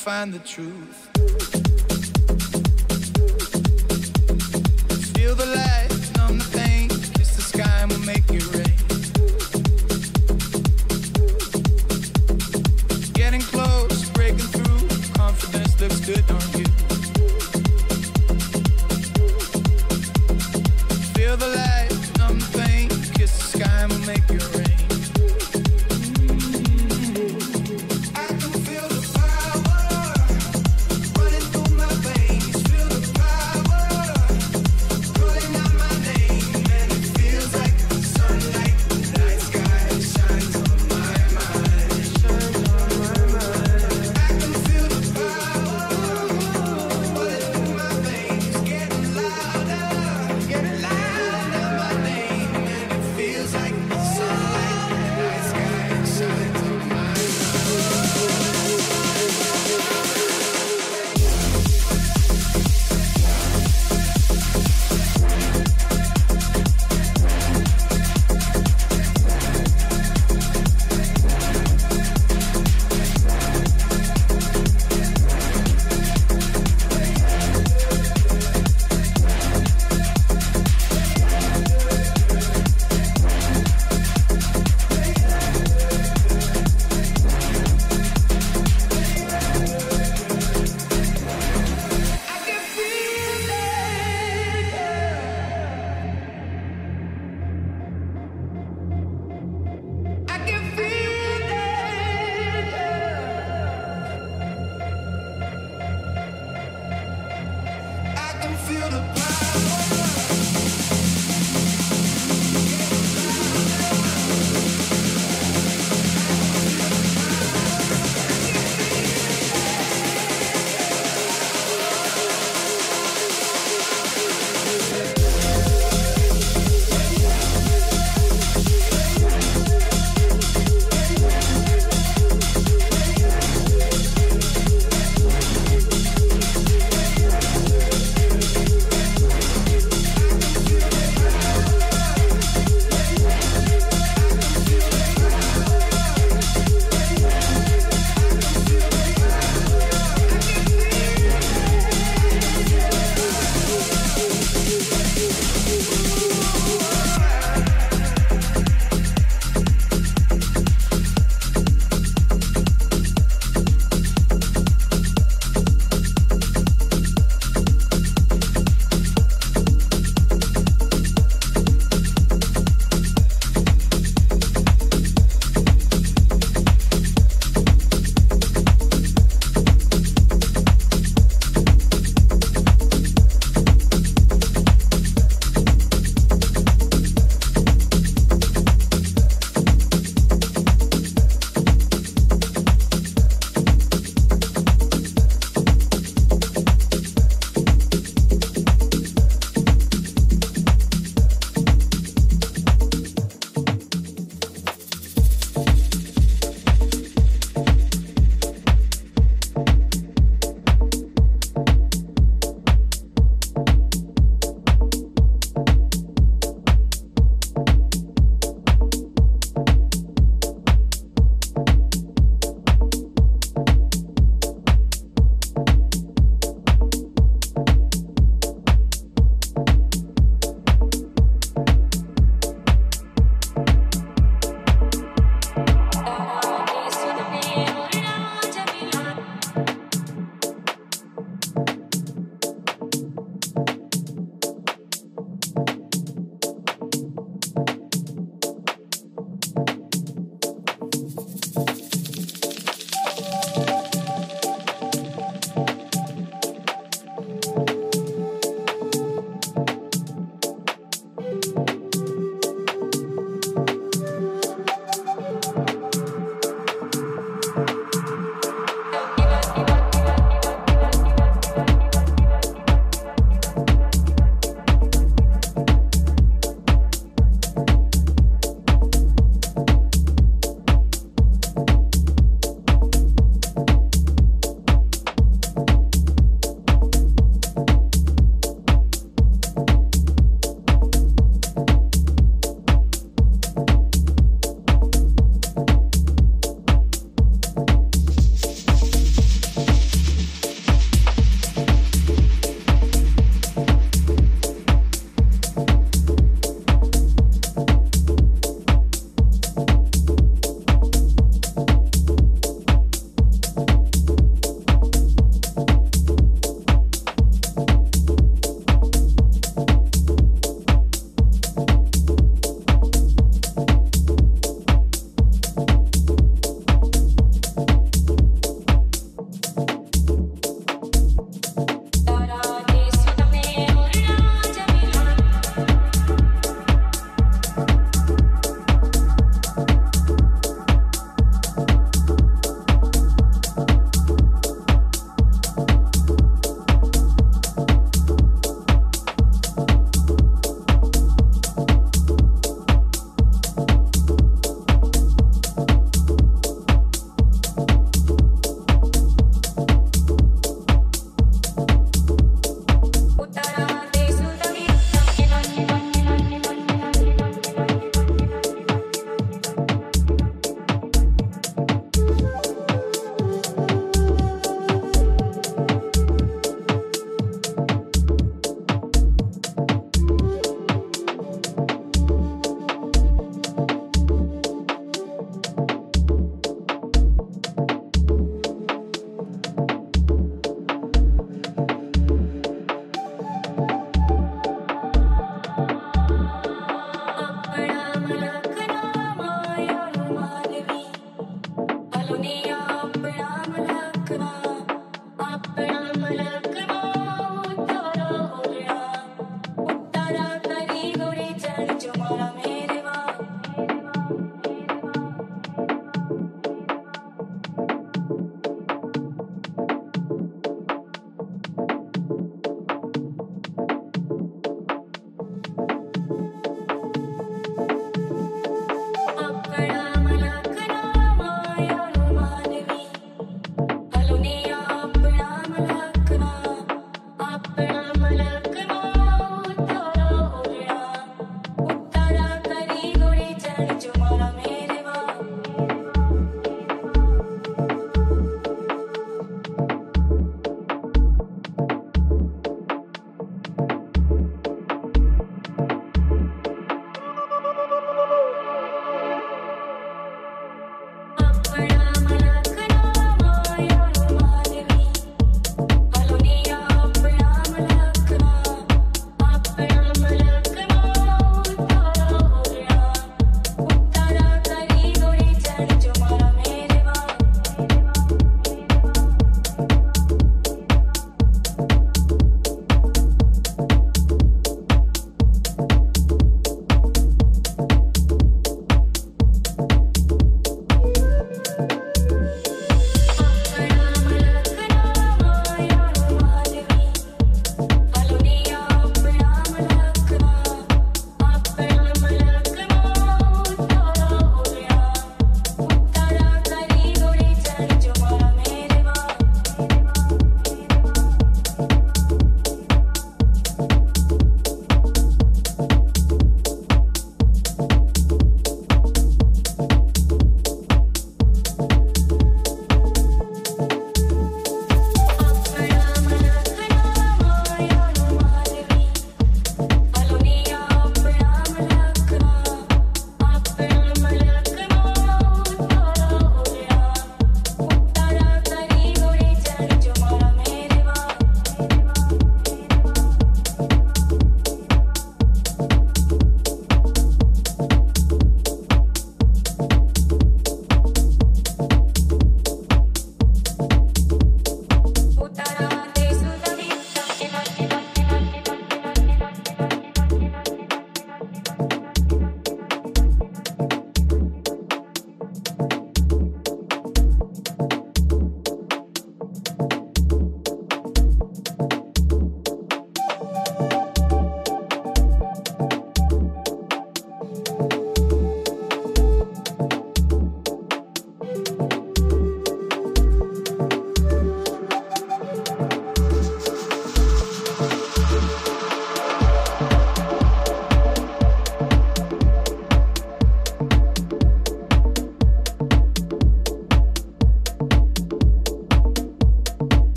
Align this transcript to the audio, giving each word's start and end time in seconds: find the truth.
find 0.00 0.32
the 0.32 0.38
truth. 0.38 0.79